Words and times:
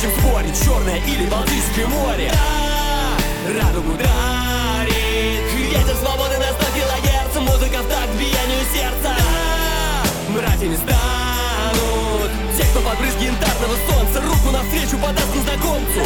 незачем 0.00 0.20
спорить 0.20 0.64
Черное 0.64 0.98
или 1.06 1.26
Балтийское 1.26 1.86
море. 1.86 2.32
Да, 2.32 3.62
Радугу 3.62 3.92
дарит. 3.96 5.52
Ветер 5.54 5.96
свободы 5.96 6.38
на 6.38 6.46
100 6.46 6.64
килогерц 6.74 7.34
Музыка 7.36 7.82
в 7.82 7.88
такт 7.88 8.10
биению 8.18 8.64
сердца. 8.72 9.14
Да, 9.16 10.34
Братьями 10.34 10.76
станут. 10.76 12.30
Те, 12.56 12.64
кто 12.64 12.80
под 12.80 12.98
брызги 12.98 13.24
янтарного 13.24 13.76
солнца 13.88 14.20
Руку 14.22 14.50
навстречу 14.50 14.98
подаст 14.98 15.34
незнакомцу. 15.34 16.02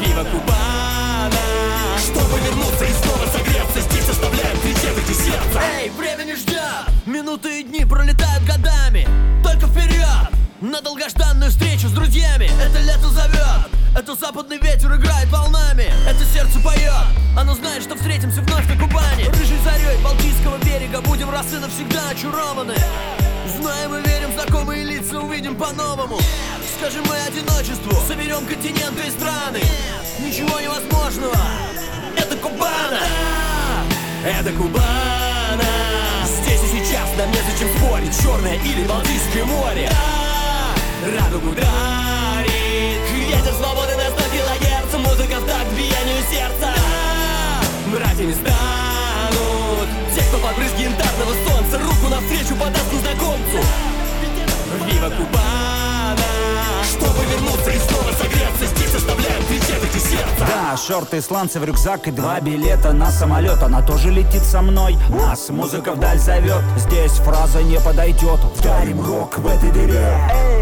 Вива 0.00 0.24
Кубана. 0.24 1.42
Чтобы 1.98 2.38
вернуться 2.40 2.84
и 2.84 2.92
снова 2.92 3.26
согреться 3.32 3.80
Здесь 3.80 4.08
оставляем 4.08 4.58
трепеты 4.58 5.14
сердца 5.14 5.60
Эй, 5.80 5.90
время 5.90 6.24
не 6.24 6.34
ждет 6.34 6.62
Минуты 7.06 7.60
и 7.60 7.62
дни 7.64 7.84
пролетают 7.84 8.11
На 10.72 10.80
долгожданную 10.80 11.50
встречу 11.50 11.86
с 11.88 11.92
друзьями 11.92 12.50
Это 12.58 12.78
лето 12.80 13.10
зовет. 13.10 13.68
Это 13.94 14.14
западный 14.14 14.56
ветер 14.56 14.96
играет 14.96 15.28
волнами 15.28 15.92
Это 16.08 16.24
сердце 16.24 16.58
поет. 16.60 16.90
Оно 17.38 17.54
знает, 17.54 17.82
что 17.82 17.94
встретимся 17.94 18.40
вновь 18.40 18.66
на 18.66 18.80
Кубани. 18.80 19.24
Рыжей 19.24 19.58
зарей 19.62 19.98
Балтийского 20.02 20.56
берега 20.64 21.02
Будем 21.02 21.28
раз 21.28 21.52
и 21.52 21.56
навсегда 21.56 22.08
очарованы. 22.08 22.74
Знаем 23.60 23.96
и 23.96 24.08
верим, 24.08 24.32
знакомые 24.32 24.84
лица 24.84 25.20
увидим 25.20 25.56
по-новому. 25.56 26.18
Скажем 26.78 27.04
мы 27.06 27.16
одиночеству 27.18 27.92
Соберем 28.08 28.46
континенты 28.46 29.08
и 29.08 29.10
страны. 29.10 29.60
Ничего 30.20 30.58
невозможного. 30.58 31.36
Это 32.16 32.34
Кубана. 32.36 33.00
Это 34.24 34.50
Кубана. 34.52 35.68
Здесь 36.24 36.62
и 36.62 36.78
сейчас 36.78 37.10
нам 37.18 37.30
незачем 37.30 37.68
спорить 37.76 38.22
Черное 38.22 38.54
или 38.54 38.86
Балтийское 38.86 39.44
море 39.44 39.90
Радугу 41.02 41.52
дарит. 41.52 43.00
Ветер 43.10 43.52
свободы 43.54 43.96
на 43.96 44.08
100 44.10 44.22
килогерц 44.30 44.92
Музыка 44.98 45.40
в 45.40 45.46
такт 45.46 45.72
биению 45.76 46.22
сердца. 46.30 46.72
Да, 46.76 47.98
Братьями 47.98 48.32
станут. 48.32 49.88
Те, 50.14 50.22
кто 50.22 50.38
под 50.38 50.56
брызги 50.56 50.82
янтарного 50.82 51.34
солнца 51.44 51.78
Руку 51.78 52.08
навстречу 52.08 52.54
подаст 52.54 52.92
незнакомцу. 52.92 53.58
Вива 54.86 55.10
Кубана 55.10 55.71
Чтобы 56.84 57.24
вернуться 57.24 57.70
и 57.70 57.78
снова 57.78 58.12
согреться 58.12 58.66
Здесь 58.66 58.94
оставляем 58.94 59.42
трепеты 59.44 59.98
сердца 59.98 60.46
Да, 60.46 60.76
шорты, 60.76 61.20
сланцы 61.20 61.60
в 61.60 61.64
рюкзак 61.64 62.08
и 62.08 62.10
два 62.10 62.40
билета 62.40 62.92
на 62.92 63.10
самолет. 63.10 63.62
Она 63.62 63.82
тоже 63.82 64.10
летит 64.10 64.42
со 64.42 64.62
мной, 64.62 64.96
нас 65.08 65.48
музыка 65.50 65.92
вдаль 65.92 66.18
зовет. 66.18 66.62
Здесь 66.76 67.12
фраза 67.12 67.62
не 67.62 67.78
подойдет, 67.80 68.40
вдарим 68.56 69.04
рок 69.04 69.38
в 69.38 69.46
этой 69.46 69.70
дыре. 69.70 70.16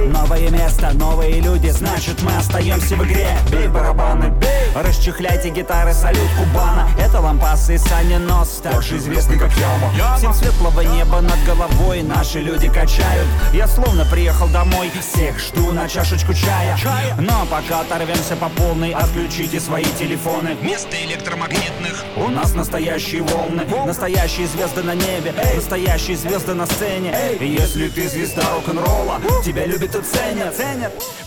Новое 0.06 0.50
место, 0.50 0.90
новые 0.94 1.40
люди, 1.40 1.68
значит 1.68 2.22
мы 2.22 2.36
остаемся 2.36 2.96
в 2.96 3.04
игре. 3.04 3.28
Бей 3.50 3.68
барабаны, 3.68 4.30
бей! 4.40 4.48
Расчехляйте 4.74 5.50
гитары, 5.50 5.92
салют 5.92 6.28
Кубана. 6.38 6.88
Это 6.98 7.20
лампасы 7.20 7.74
и 7.74 7.78
Саня 7.78 8.18
Нос, 8.18 8.60
также 8.62 8.96
известный 8.96 9.38
как 9.38 9.50
Яма. 9.52 10.16
Всем 10.16 10.32
светлого 10.32 10.80
неба 10.80 11.20
над 11.20 11.38
головой 11.44 12.02
наши 12.02 12.40
люди 12.40 12.68
качают. 12.68 13.26
Я 13.52 13.68
словно 13.68 14.04
приехал 14.04 14.48
домой, 14.48 14.90
всех 15.00 15.38
жду 15.38 15.72
на 15.72 15.88
чашечку 15.90 16.32
чая. 16.32 16.76
Но 17.18 17.46
пока 17.50 17.80
оторвемся 17.80 18.36
по 18.36 18.48
полной, 18.48 18.92
отключите 18.92 19.58
свои 19.60 19.84
телефоны. 19.98 20.54
Вместо 20.60 20.96
электромагнитных. 21.04 22.04
У 22.16 22.28
нас 22.28 22.54
настоящие 22.54 23.22
волны 23.22 23.64
Настоящие 23.86 24.46
звезды 24.46 24.82
на 24.82 24.94
небе, 24.94 25.34
настоящие 25.54 26.16
звезды 26.16 26.54
на 26.54 26.66
сцене. 26.66 27.12
И 27.40 27.46
если 27.46 27.88
ты 27.88 28.08
звезда 28.08 28.42
рок-н-ролла, 28.54 29.20
тебя 29.44 29.66
любят 29.66 29.94
и 29.94 30.02
ценят. 30.02 30.54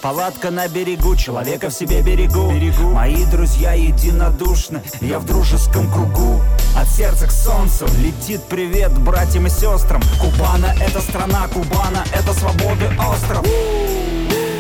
Палатка 0.01 0.51
на 0.51 0.67
берегу, 0.67 1.15
человека 1.15 1.69
в 1.69 1.73
себе 1.73 2.01
берегу. 2.01 2.51
Мои 2.91 3.25
друзья 3.25 3.73
единодушны, 3.73 4.81
я 5.01 5.19
в 5.19 5.25
дружеском 5.25 5.91
кругу. 5.91 6.41
От 6.77 6.87
сердца 6.87 7.27
к 7.27 7.31
солнцу 7.31 7.87
летит 7.99 8.41
привет 8.43 8.97
братьям 8.97 9.47
и 9.47 9.49
сестрам. 9.49 10.01
Кубана 10.21 10.73
это 10.79 11.01
страна, 11.01 11.47
Кубана 11.47 12.03
это 12.13 12.33
свободы 12.33 12.89
остров 12.99 13.45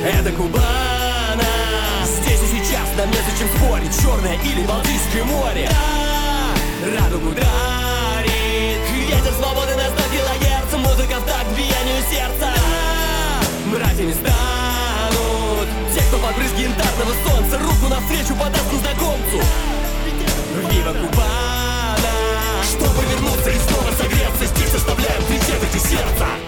Это 0.03 0.33
Кубана. 0.33 1.45
Здесь 2.03 2.41
и 2.43 2.57
сейчас 2.57 2.89
нам 2.97 3.09
незачем 3.09 3.47
спорить 3.55 4.01
Черное 4.01 4.37
или 4.43 4.65
Балтийское 4.65 5.23
море. 5.23 5.69
Да, 5.69 7.03
Радугу 7.05 7.31
дарит 7.31 8.81
Ветер 8.91 9.31
свободы 9.39 9.73
на 9.75 9.87
100 9.87 9.95
килогерц 10.11 10.73
Музыка 10.73 11.21
в 11.21 11.25
такт 11.25 11.47
биению 11.55 12.03
сердца. 12.11 12.51
Да, 12.51 13.77
Братьями 13.77 14.11
станут. 14.11 15.69
Те, 15.95 16.01
кто 16.01 16.17
под 16.17 16.35
брызги 16.35 16.63
янтарного 16.63 17.13
солнца 17.25 17.59
Руку 17.59 17.87
навстречу 17.87 18.35
подаст 18.35 18.73
незнакомцу. 18.73 19.39
Вива 20.69 20.91
Кубана. 20.91 22.11
Чтобы 22.61 23.05
вернуться 23.05 23.51
и 23.51 23.57
снова 23.57 23.89
согреться 23.97 24.45
Здесь 24.53 24.75
оставляем 24.75 25.23
трепеты 25.23 25.79
сердца 25.79 26.42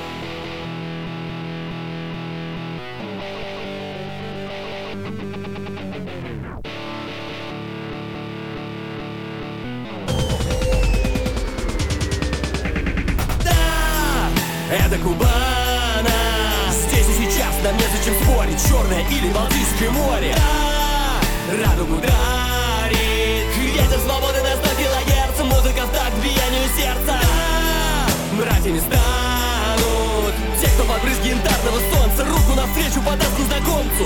или 19.25 19.34
Балтийское 19.34 19.90
море. 19.91 20.36
Да, 20.36 21.69
Радугу 21.69 21.96
дарит. 22.02 23.58
Ветер 23.58 24.00
свободы 24.00 24.41
на 24.41 24.56
100 24.56 24.75
килогерц 24.75 25.40
Музыка 25.44 25.86
в 25.86 25.91
такт 25.91 26.16
биению 26.24 26.68
сердца. 26.75 27.19
Да, 27.19 28.38
Братьями 28.38 28.80
станут. 28.80 30.34
Те, 30.59 30.68
кто 30.68 30.84
под 30.84 31.02
брызги 31.02 31.30
янтарного 31.30 31.80
солнца 31.91 32.25
Руку 32.25 32.53
навстречу 32.56 33.02
подаст 33.02 33.38
незнакомцу. 33.40 34.06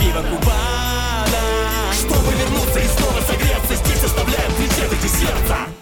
Вива 0.00 0.22
Кубана. 0.22 1.42
Чтобы 1.92 2.32
вернуться 2.34 2.78
и 2.80 2.86
снова 2.86 3.20
согреться 3.26 3.74
Здесь 3.74 4.04
оставляем 4.04 4.52
трепеты 4.52 5.08
сердца 5.08 5.77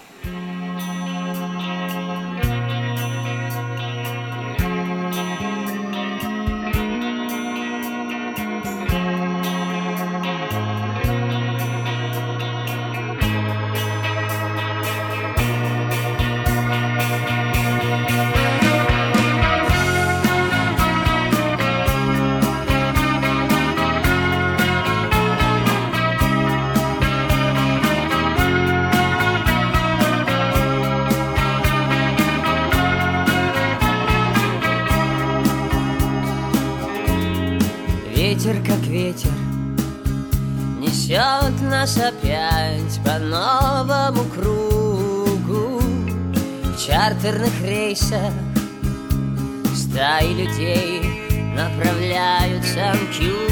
чартерных 47.27 47.63
рейсах. 47.63 48.33
Стаи 49.75 50.33
людей 50.33 51.03
направляются 51.57 52.95
к 53.11 53.21
югу. 53.21 53.47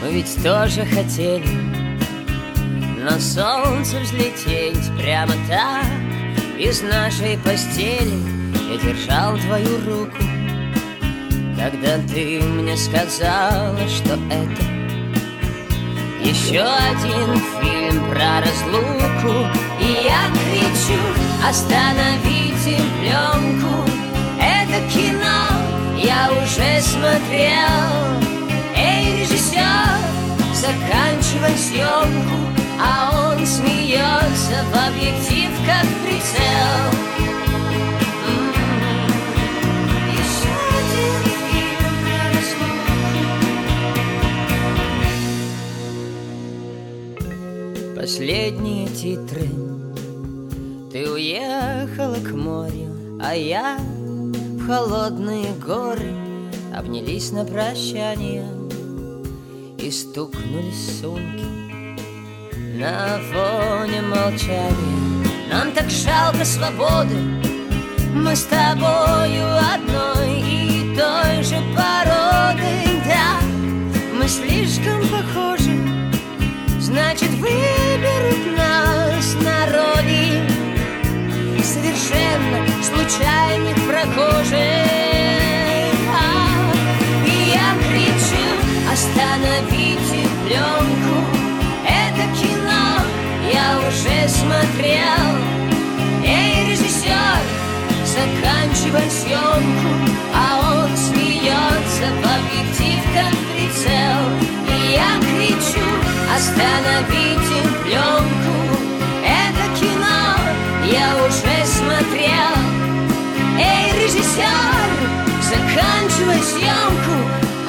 Мы 0.00 0.12
ведь 0.12 0.42
тоже 0.42 0.84
хотели 0.84 1.48
на 3.02 3.18
солнце 3.18 4.00
взлететь 4.00 4.90
прямо 4.98 5.32
так 5.48 5.84
Из 6.58 6.82
нашей 6.82 7.36
постели. 7.38 8.18
Я 8.70 8.78
держал 8.78 9.36
твою 9.38 9.80
руку 9.84 10.33
Когда 11.64 11.96
ты 12.12 12.40
мне 12.42 12.76
сказала, 12.76 13.78
что 13.88 14.18
это 14.28 14.64
Еще 16.22 16.60
один 16.60 17.40
фильм 17.58 18.04
про 18.10 18.42
разлуку 18.42 19.48
И 19.80 20.04
я 20.04 20.28
кричу, 20.34 21.00
остановите 21.48 22.76
пленку 23.00 23.82
Это 24.38 24.86
кино 24.92 25.48
я 25.96 26.28
уже 26.32 26.82
смотрел 26.82 28.20
Эй, 28.76 29.22
режиссер, 29.22 29.96
заканчивай 30.52 31.56
съемку 31.56 32.44
а 32.76 33.32
он 33.32 33.46
смеется 33.46 34.64
в 34.70 34.88
объектив, 34.88 35.48
как 35.64 35.86
прицел. 36.02 37.03
Последние 48.04 48.86
титры. 48.88 49.48
Ты 50.92 51.10
уехала 51.10 52.16
к 52.16 52.32
морю, 52.32 53.18
а 53.18 53.34
я 53.34 53.78
в 53.78 54.66
холодные 54.66 55.54
горы 55.54 56.12
Обнялись 56.76 57.32
на 57.32 57.46
прощание 57.46 58.44
и 59.78 59.90
стукнулись 59.90 61.00
сумки. 61.00 61.46
На 62.74 63.20
фоне 63.32 64.02
молчания 64.02 65.26
Нам 65.50 65.72
так 65.72 65.88
жалко 65.88 66.44
свободы. 66.44 67.16
Мы 68.14 68.36
с 68.36 68.42
тобою 68.42 69.46
одной 69.56 70.42
и 70.42 70.94
той 70.94 71.42
же 71.42 71.56
породы. 71.74 73.00
Да, 73.06 73.40
мы 74.12 74.28
слишком 74.28 75.00
похожи. 75.08 75.94
Значит, 76.84 77.23
выберут 77.44 78.56
нас 78.56 79.34
народе 79.42 80.42
Совершенно 81.62 82.58
случайных 82.82 83.76
прохожих. 83.86 84.58
А, 86.10 86.22
И 87.26 87.50
я 87.50 87.68
кричу, 87.84 88.44
остановите 88.92 90.28
пленку 90.44 91.16
Это 91.86 92.24
кино 92.38 92.86
я 93.52 93.78
уже 93.88 94.28
смотрел 94.28 95.26
Эй, 96.24 96.70
режиссер, 96.70 97.40
заканчивай 98.06 99.10
съемку 99.10 99.92
А 100.34 100.84
он 100.84 100.96
смеется 100.96 102.06
в 102.10 102.24
объектив, 102.24 103.00
как 103.14 103.34
прицел. 103.52 104.20
И 104.68 104.92
я 104.92 105.20
кричу, 105.20 106.13
остановите 106.34 107.58
пленку 107.82 108.56
Это 109.24 109.64
кино 109.78 110.36
я 110.84 111.14
уже 111.24 111.64
смотрел. 111.64 112.54
Эй, 113.58 113.92
режиссер, 114.02 114.88
заканчивай 115.40 116.42
съемку. 116.42 117.16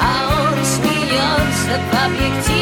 А 0.00 0.50
он 0.50 0.64
смеется 0.64 1.80
в 1.80 2.06
объектив, 2.06 2.55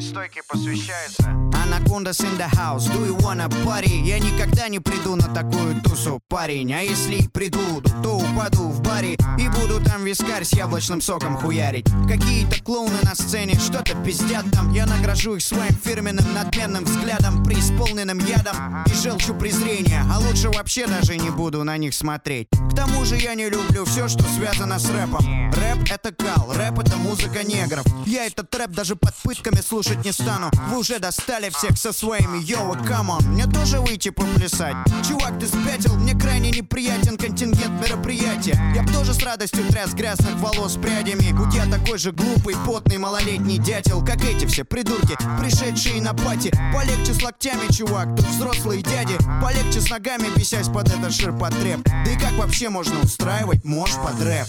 барной 0.00 0.02
стойке 0.02 0.42
посвящается 0.48 1.40
Anacondaz 1.62 2.20
in 2.20 2.36
the 2.38 2.48
house, 2.56 2.86
do 2.88 3.04
you 3.06 3.16
wanna 3.18 3.48
party? 3.64 4.02
Я 4.02 4.18
никогда 4.18 4.68
не 4.68 4.80
приду 4.80 5.14
на 5.14 5.32
такую 5.34 5.80
тусу, 5.82 6.20
парень. 6.28 6.72
А 6.72 6.80
если 6.80 7.26
приду, 7.28 7.82
то 8.02 8.16
упаду 8.16 8.68
в 8.68 8.80
баре 8.80 9.16
И 9.38 9.48
буду 9.48 9.80
там 9.84 10.04
вискарь 10.04 10.44
с 10.44 10.52
яблочным 10.52 11.00
соком 11.00 11.36
хуярить. 11.36 11.86
Какие-то 12.08 12.62
клоуны 12.62 12.98
на 13.02 13.14
сцене 13.14 13.54
что-то 13.54 13.94
пиздят 14.02 14.44
там. 14.52 14.72
Я 14.72 14.86
награжу 14.86 15.36
их 15.36 15.42
своим 15.42 15.74
фирменным 15.74 16.24
надменным 16.34 16.84
взглядом 16.84 17.44
Преисполненным 17.44 18.18
ядом 18.18 18.84
и 18.86 18.94
желчу 18.94 19.34
презрения. 19.34 20.04
А 20.10 20.18
лучше 20.18 20.48
вообще 20.48 20.86
даже 20.86 21.16
не 21.16 21.30
буду 21.30 21.62
на 21.64 21.76
них 21.76 21.94
смотреть. 21.94 22.48
К 22.48 22.74
тому 22.74 23.04
же 23.04 23.16
я 23.16 23.34
не 23.34 23.50
люблю 23.50 23.84
все, 23.84 24.08
что 24.08 24.24
связано 24.24 24.78
с 24.78 24.88
рэпом. 24.88 25.52
Рэп 25.52 25.90
это 25.90 26.12
кал, 26.12 26.52
рэп 26.52 26.78
это 26.78 26.96
музыка 26.96 27.44
негров. 27.44 27.84
Я 28.06 28.26
этот 28.26 28.54
рэп 28.54 28.70
даже 28.70 28.96
под 28.96 29.14
пытками 29.16 29.60
слушаю 29.60 29.89
слушать 29.90 30.04
не 30.04 30.12
стану. 30.12 30.50
Вы 30.68 30.78
уже 30.78 30.98
достали 30.98 31.50
всех 31.50 31.76
со 31.76 31.92
своими. 31.92 32.38
Yo, 32.38 32.76
come 32.86 33.10
on 33.10 33.22
Мне 33.24 33.46
тоже 33.46 33.80
выйти 33.80 34.10
поплясать. 34.10 34.76
Чувак, 35.06 35.38
ты 35.38 35.46
спятил, 35.46 35.94
мне 35.96 36.14
крайне 36.14 36.50
неприятен 36.50 37.16
контингент 37.16 37.80
мероприятия. 37.82 38.60
Я 38.74 38.82
б 38.82 38.92
тоже 38.92 39.14
с 39.14 39.22
радостью 39.22 39.64
тряс 39.68 39.94
грязных 39.94 40.34
волос 40.36 40.76
прядями. 40.76 41.32
Будь 41.32 41.54
я 41.54 41.66
такой 41.66 41.98
же 41.98 42.12
глупый, 42.12 42.54
потный, 42.66 42.98
малолетний 42.98 43.58
дятел 43.58 44.04
Как 44.04 44.24
эти 44.24 44.46
все 44.46 44.64
придурки, 44.64 45.16
пришедшие 45.40 46.00
на 46.00 46.14
пати. 46.14 46.52
Полегче 46.72 47.14
с 47.14 47.22
локтями, 47.22 47.72
чувак, 47.72 48.16
тут 48.16 48.26
взрослые 48.26 48.82
дяди. 48.82 49.16
Полегче 49.42 49.80
с 49.80 49.90
ногами, 49.90 50.28
бесясь 50.36 50.68
под 50.68 50.88
этот 50.88 51.12
ширпотреб 51.12 51.82
Да 51.84 52.10
и 52.10 52.16
как 52.16 52.32
вообще 52.32 52.68
можно 52.68 53.00
устраивать 53.00 53.64
мож 53.64 53.90
под 53.96 54.20
рэп? 54.22 54.46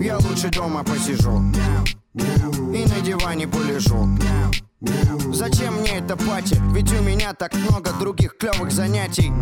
Я 0.00 0.18
лучше 0.18 0.48
дома 0.48 0.84
посижу. 0.84 1.42
И 2.14 2.86
на 2.86 3.00
диване 3.00 3.46
полежу. 3.46 4.08
Зачем 5.32 5.74
мне 5.74 5.98
это 5.98 6.16
пати? 6.16 6.56
Ведь 6.72 6.92
у 6.92 7.02
меня 7.02 7.34
так 7.34 7.54
много 7.54 7.92
других 7.92 8.36
клевых 8.36 8.72
занятий. 8.72 9.32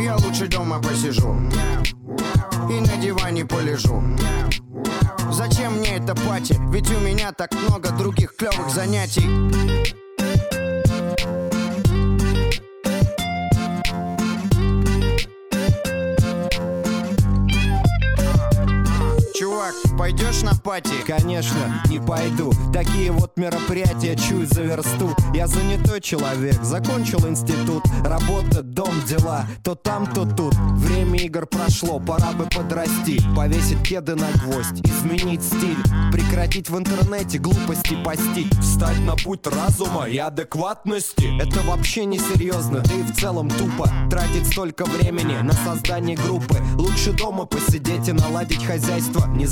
Я 0.00 0.16
лучше 0.16 0.46
дома 0.46 0.80
посижу. 0.80 1.34
И 2.70 2.80
на 2.80 2.96
диване 2.96 3.44
полежу. 3.44 4.02
Зачем 5.32 5.78
мне 5.78 5.96
это 5.96 6.14
пати? 6.14 6.56
Ведь 6.70 6.90
у 6.90 7.00
меня 7.00 7.32
так 7.32 7.52
много 7.54 7.90
других 7.90 8.36
клевых 8.36 8.70
занятий 8.70 9.26
пойдешь 20.12 20.42
на 20.42 20.54
пати? 20.54 20.92
Конечно, 21.06 21.82
не 21.88 21.98
пойду. 21.98 22.52
Такие 22.72 23.10
вот 23.12 23.36
мероприятия 23.36 24.16
чую 24.16 24.46
за 24.46 24.62
версту. 24.62 25.14
Я 25.34 25.46
занятой 25.46 26.00
человек, 26.00 26.62
закончил 26.62 27.26
институт. 27.28 27.84
Работа, 28.04 28.62
дом, 28.62 28.92
дела. 29.06 29.46
То 29.62 29.74
там, 29.74 30.06
то 30.06 30.24
тут. 30.24 30.54
Время 30.54 31.18
игр 31.20 31.46
прошло, 31.46 31.98
пора 31.98 32.32
бы 32.32 32.44
подрасти. 32.46 33.20
Повесить 33.36 33.82
кеды 33.82 34.14
на 34.14 34.30
гвоздь, 34.42 34.80
изменить 34.84 35.42
стиль. 35.42 35.78
Прекратить 36.12 36.68
в 36.68 36.78
интернете 36.78 37.38
глупости 37.38 37.96
постить. 38.04 38.52
Встать 38.60 38.98
на 39.00 39.16
путь 39.16 39.46
разума 39.46 40.04
и 40.04 40.18
адекватности. 40.18 41.30
Это 41.40 41.60
вообще 41.62 42.04
не 42.04 42.18
серьезно, 42.18 42.80
да 42.80 42.94
и 42.94 43.02
в 43.02 43.14
целом 43.14 43.48
тупо. 43.48 43.90
Тратить 44.10 44.46
столько 44.46 44.84
времени 44.84 45.36
на 45.42 45.52
создание 45.52 46.16
группы. 46.16 46.58
Лучше 46.76 47.12
дома 47.12 47.46
посидеть 47.46 48.08
и 48.08 48.12
наладить 48.12 48.64
хозяйство. 48.64 49.26
Не 49.28 49.46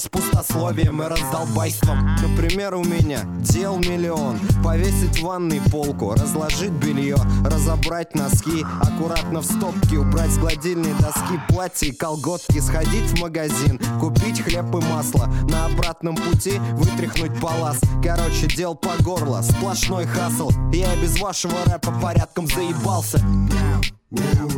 занимаясь 0.00 0.08
пустословием 0.08 1.02
и 1.02 1.06
раздолбайством. 1.06 2.16
Например, 2.22 2.74
у 2.74 2.84
меня 2.84 3.20
дел 3.40 3.78
миллион. 3.78 4.38
Повесить 4.62 5.20
в 5.20 5.22
ванной 5.22 5.60
полку, 5.70 6.12
разложить 6.12 6.72
белье 6.72 7.16
Разобрать 7.44 8.14
носки, 8.14 8.64
аккуратно 8.80 9.40
в 9.40 9.44
стопки 9.44 9.96
Убрать 9.96 10.30
с 10.30 10.38
гладильной 10.38 10.92
доски 11.00 11.40
платья 11.48 11.88
и 11.88 11.92
колготки 11.92 12.60
Сходить 12.60 13.10
в 13.10 13.20
магазин, 13.20 13.80
купить 14.00 14.42
хлеб 14.42 14.74
и 14.74 14.84
масло 14.86 15.26
На 15.48 15.66
обратном 15.66 16.16
пути 16.16 16.58
вытряхнуть 16.72 17.38
палас. 17.40 17.80
Короче, 18.02 18.46
дел 18.46 18.74
по 18.74 19.02
горло, 19.02 19.42
сплошной 19.42 20.06
хасл. 20.06 20.50
Я 20.72 20.94
и 20.94 21.02
без 21.02 21.20
вашего 21.20 21.54
рэпа 21.66 21.92
порядком 22.00 22.46
заебался. 22.46 23.18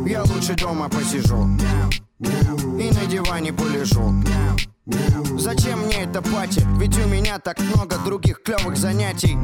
Я 0.07 0.23
лучше 0.23 0.55
дома 0.55 0.89
посижу. 0.89 1.49
И 2.21 2.91
на 2.91 3.07
диване 3.07 3.53
полежу 3.53 4.13
Зачем 4.85 5.87
мне 5.87 6.03
это 6.03 6.21
пати? 6.23 6.67
Ведь 6.79 6.99
у 6.99 7.09
меня 7.09 7.39
так 7.39 7.61
много 7.61 7.99
других 7.99 8.43
клевых 8.43 8.77
занятий 8.77 9.39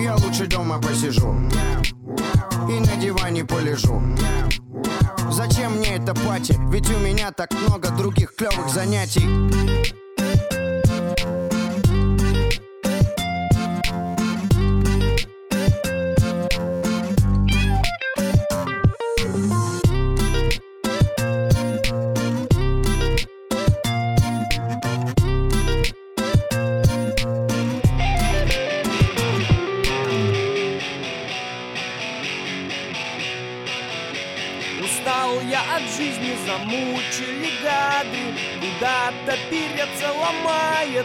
Я 0.00 0.16
лучше 0.16 0.46
дома 0.46 0.80
посижу 0.80 1.34
И 2.70 2.80
на 2.80 2.96
диване 2.96 3.44
полежу 3.44 4.02
Зачем 5.30 5.76
мне 5.76 5.96
это 5.96 6.14
пати? 6.14 6.56
Ведь 6.70 6.90
у 6.90 6.98
меня 6.98 7.32
так 7.32 7.52
много 7.52 7.90
других 7.90 8.34
клевых 8.34 8.70
занятий 8.70 9.26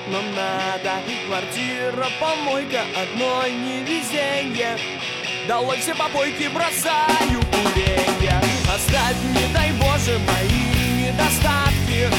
но 0.08 0.22
надо. 0.36 1.02
Квартира, 1.28 2.08
помойка, 2.20 2.82
одно 2.96 3.48
невезенье. 3.48 4.78
Долой 5.48 5.78
все 5.80 5.94
попойки, 5.94 6.48
бросаю 6.48 7.42
куренье 7.52 8.42
Оставь, 8.74 9.18
не 9.36 9.54
дай 9.54 9.72
Боже, 9.74 10.18
мои 10.20 11.04
недостатки. 11.04 12.10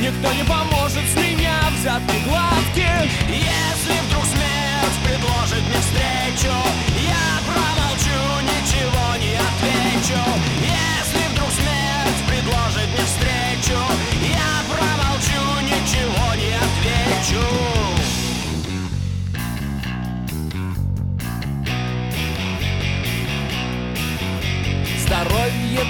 Никто 0.00 0.32
не 0.32 0.42
поможет 0.44 1.04
с 1.04 1.16
меня 1.16 1.60
взятки 1.78 2.16
гладких 2.26 3.10
Если 3.28 4.00
вдруг 4.08 4.24
смерть 4.24 4.98
предложит 5.04 5.62
мне 5.68 5.78
встречу 5.78 6.52
Я 7.06 7.38
промолчу, 7.46 8.42
ничего 8.42 9.16
не 9.16 9.36
отвечу 9.36 10.33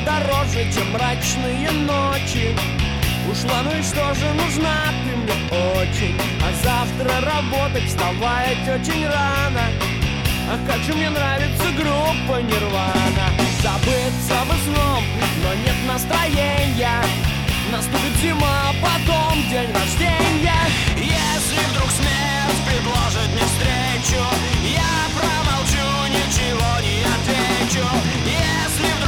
дороже, 0.05 0.71
чем 0.73 0.93
мрачные 0.93 1.71
ночи. 1.71 2.57
Ушла, 3.31 3.62
ну 3.64 3.79
и 3.79 3.83
что 3.83 4.14
же, 4.14 4.27
нужна 4.35 4.93
ты 5.03 5.17
мне 5.17 5.35
очень. 5.81 6.14
А 6.43 6.53
завтра 6.62 7.21
работать, 7.21 7.87
вставать 7.88 8.69
очень 8.69 9.07
рано. 9.07 9.64
Ах, 10.51 10.61
как 10.67 10.81
же 10.83 10.93
мне 10.93 11.09
нравится 11.09 11.64
группа 11.77 12.40
Нирвана. 12.43 13.27
Забыться 13.62 14.37
бы 14.47 14.55
сном, 14.64 15.05
но 15.43 15.55
нет 15.55 15.77
настроения. 15.88 17.03
Наступит 17.73 18.14
зима, 18.21 18.71
а 18.71 18.75
потом 18.83 19.43
день 19.49 19.73
рождения. 19.73 20.64
Если 20.97 21.61
вдруг 21.73 21.90
смерть 21.90 22.61
предложит 22.69 23.29
мне 23.33 23.45
встречу 23.45 24.23
Я 24.62 24.95
промолчу, 25.17 25.87
ничего 26.12 26.73
не 26.85 27.03
отвечу. 27.03 27.87
Если 28.27 28.93
вдруг 28.99 29.04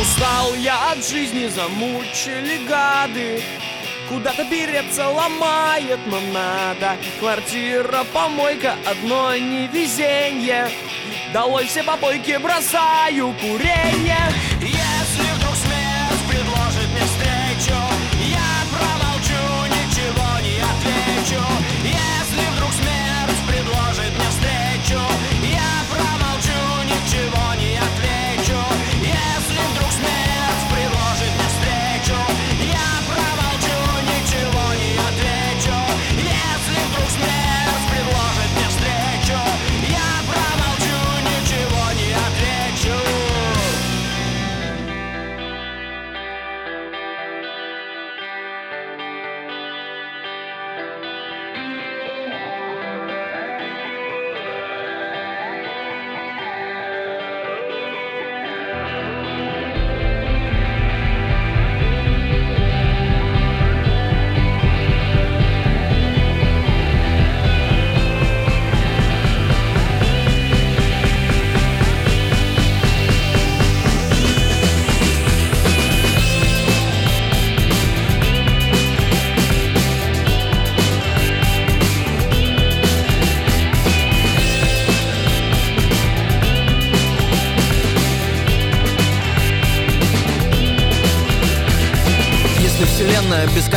Устал 0.00 0.54
я 0.54 0.92
от 0.92 1.06
жизни, 1.06 1.48
замучили 1.48 2.64
гады 2.68 3.42
Куда-то 4.08 4.44
переться 4.44 5.08
ломает, 5.08 5.98
но 6.06 6.20
надо. 6.32 6.96
Квартира, 7.18 8.04
помойка, 8.12 8.76
одно 8.86 9.34
невезенье. 9.36 10.68
Долой 11.32 11.66
все 11.66 11.82
попойки, 11.82 12.38
бросаю 12.40 13.34
курение 13.40 14.28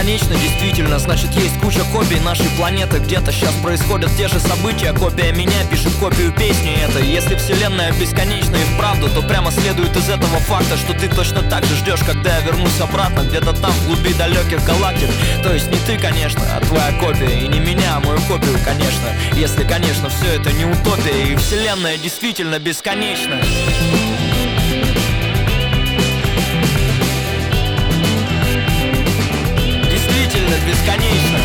бесконечно, 0.07 0.35
действительно 0.35 0.99
Значит 0.99 1.31
есть 1.33 1.59
куча 1.59 1.81
копий 1.91 2.19
нашей 2.19 2.49
планеты. 2.57 2.99
Где-то 2.99 3.31
сейчас 3.31 3.53
происходят 3.55 4.09
те 4.15 4.27
же 4.27 4.39
события. 4.39 4.93
Копия 4.93 5.31
меня 5.33 5.65
пишет 5.69 5.93
копию 5.99 6.31
песни 6.31 6.75
этой. 6.81 7.05
Если 7.05 7.35
вселенная 7.35 7.91
бесконечна 7.93 8.55
и 8.55 8.63
вправду 8.73 9.09
То 9.09 9.21
прямо 9.21 9.51
следует 9.51 9.95
из 9.95 10.09
этого 10.09 10.39
факта 10.39 10.77
Что 10.77 10.93
ты 10.93 11.07
точно 11.09 11.41
так 11.49 11.63
же 11.65 11.75
ждешь, 11.75 12.01
когда 12.05 12.37
я 12.37 12.41
вернусь 12.41 12.79
обратно 12.79 13.21
Где-то 13.21 13.53
там, 13.53 13.71
в 13.71 13.87
глуби 13.87 14.13
далеких 14.13 14.63
галактик. 14.63 15.09
То 15.43 15.53
есть 15.53 15.69
не 15.69 15.77
ты, 15.79 15.97
конечно, 15.99 16.41
а 16.55 16.61
твоя 16.61 16.91
копия. 16.99 17.39
И 17.39 17.47
не 17.47 17.59
меня, 17.59 17.97
а 17.97 17.99
мою 17.99 18.19
копию, 18.21 18.57
конечно. 18.63 19.09
Если, 19.33 19.63
конечно, 19.63 20.09
все 20.09 20.39
это 20.39 20.51
не 20.53 20.65
утопия 20.65 21.33
И 21.33 21.35
вселенная 21.35 21.97
действительно 21.97 22.59
бесконечна. 22.59 23.35
Действительно 23.41 24.06
Бесконечно, 30.67 31.39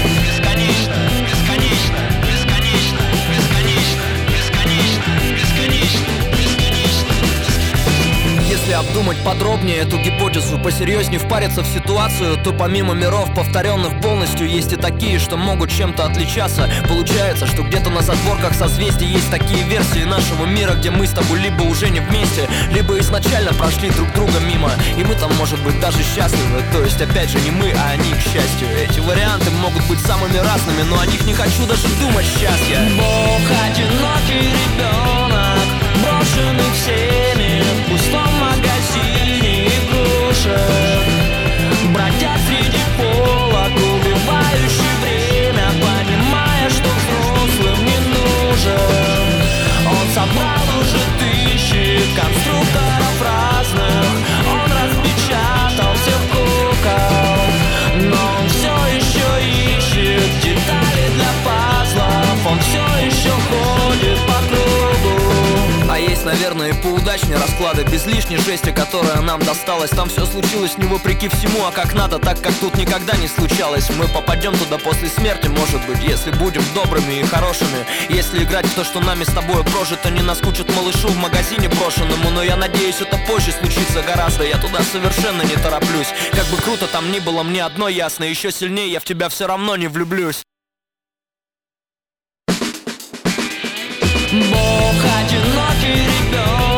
Если 9.13 9.23
обдумать 9.23 9.25
подробнее 9.25 9.79
эту 9.79 9.99
гипотезу 9.99 10.59
Посерьезнее 10.59 11.19
впариться 11.19 11.63
в 11.63 11.67
ситуацию 11.67 12.37
То 12.43 12.53
помимо 12.53 12.95
миров, 12.95 13.35
повторенных 13.35 14.01
полностью 14.01 14.49
Есть 14.49 14.73
и 14.73 14.77
такие, 14.77 15.19
что 15.19 15.37
могут 15.37 15.71
чем-то 15.71 16.05
отличаться. 16.05 16.69
Получается, 16.89 17.47
что 17.47 17.63
где-то 17.63 17.91
на 17.91 18.03
задворках 18.03 18.55
созвездий 18.55 19.07
Есть 19.07 19.31
такие 19.31 19.63
версии 19.65 20.05
нашего 20.05 20.47
мира 20.47 20.75
Где 20.75 20.91
мы 20.91 21.07
с 21.07 21.11
тобой 21.11 21.41
либо 21.41 21.63
уже 21.63 21.91
не 21.91 22.01
вместе 22.01 22.49
Либо 22.71 22.99
изначально 23.01 23.53
прошли 23.53 23.91
друг 23.91 24.13
друга 24.15 24.39
мимо. 24.41 24.71
И 24.97 25.05
мы 25.05 25.15
там, 25.15 25.33
может 25.37 25.61
быть, 25.63 25.79
даже 25.81 25.99
счастливы. 26.03 26.63
То 26.73 26.83
есть, 26.83 27.01
опять 27.01 27.31
же, 27.31 27.41
не 27.41 27.51
мы, 27.51 27.73
а 27.73 27.91
они, 27.91 28.13
к 28.13 28.21
счастью. 28.21 28.69
Эти 28.79 29.01
варианты 29.01 29.51
могут 29.51 29.85
быть 29.89 30.01
самыми 30.01 30.39
разными 30.39 30.83
Но 30.89 30.99
о 30.99 31.07
них 31.07 31.25
не 31.27 31.35
хочу 31.35 31.67
даже 31.67 31.89
думать. 32.01 32.27
Я 32.41 32.51
Бог 32.97 33.43
одинокий 33.65 34.53
ребенок 34.53 35.83
Брошенный 36.03 36.73
всеми 36.75 37.42
В 37.53 38.15
магазине 38.41 39.67
игрушек. 39.67 41.03
Бродя 41.93 42.37
среди 42.47 42.81
полок 42.97 43.73
Убивающий 43.73 44.95
время 45.03 45.69
Понимая, 45.81 46.71
что 46.71 46.89
взрослым 46.89 47.85
не 47.85 47.99
нужен 47.99 49.02
наверное, 66.33 66.71
и 66.71 66.83
поудачнее 66.83 67.37
расклады. 67.37 67.85
Без 67.85 68.07
лишней 68.07 68.39
жести, 68.39 68.71
которая 68.73 69.21
нам 69.21 69.41
досталась. 69.41 69.91
Там 69.91 70.09
все 70.09 70.25
случилось 70.25 70.79
не 70.79 70.87
вопреки 70.87 71.29
всему, 71.29 71.65
а 71.67 71.73
как 71.73 71.95
надо 71.95 72.19
Так, 72.19 72.41
как 72.41 72.55
тут 72.55 72.77
никогда 72.77 73.17
не 73.17 73.29
случалось. 73.29 73.91
Мы 73.91 74.09
попадем 74.09 74.57
туда 74.57 74.79
после 74.79 75.09
смерти, 75.09 75.49
может 75.49 75.85
быть 75.87 76.03
Если 76.03 76.31
будем 76.33 76.63
добрыми 76.75 77.21
и 77.21 77.23
хорошими. 77.25 77.87
Если 78.09 78.43
играть 78.43 78.67
в 78.67 78.75
то, 78.75 78.85
что 78.85 79.01
нами 79.01 79.25
с 79.25 79.33
тобой 79.33 79.63
прожито 79.65 80.11
Не 80.11 80.23
наскучит 80.23 80.75
малышу 80.75 81.09
в 81.09 81.17
магазине 81.17 81.69
брошенному. 81.69 82.31
Но 82.31 82.43
я 82.43 82.57
надеюсь, 82.57 83.01
это 83.01 83.19
позже 83.27 83.53
случится 83.53 84.03
гораздо. 84.03 84.45
Я 84.45 84.57
туда 84.57 84.81
совершенно 84.83 85.43
не 85.43 85.57
тороплюсь. 85.57 86.09
Как 86.33 86.47
бы 86.47 86.57
круто 86.57 86.87
там 86.87 87.13
ни 87.13 87.19
было, 87.19 87.43
мне 87.43 87.65
одно 87.65 87.89
ясно. 87.89 88.25
Еще 88.25 88.51
сильнее 88.51 88.91
я 88.91 89.01
в 89.01 89.05
тебя 89.05 89.29
все 89.29 89.47
равно 89.47 89.77
не 89.77 89.89
влюблюсь 89.89 90.43
know. 96.33 96.72